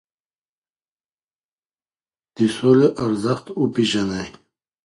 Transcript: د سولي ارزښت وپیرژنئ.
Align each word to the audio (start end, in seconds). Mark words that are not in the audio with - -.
د 2.35 2.37
سولي 2.55 2.89
ارزښت 3.05 3.45
وپیرژنئ. 3.61 4.27